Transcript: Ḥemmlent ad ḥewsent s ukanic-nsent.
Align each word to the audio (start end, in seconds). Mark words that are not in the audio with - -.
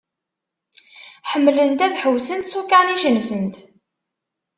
Ḥemmlent 1.31 1.85
ad 1.85 1.95
ḥewsent 2.03 2.49
s 2.51 2.53
ukanic-nsent. 2.59 3.55